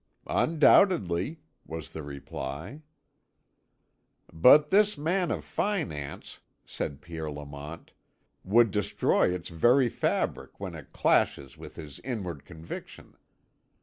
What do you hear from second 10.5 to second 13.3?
when it clashes with his inward conviction.